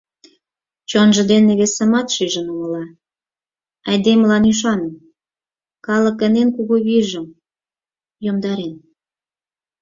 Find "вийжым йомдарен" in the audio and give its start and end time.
6.85-8.73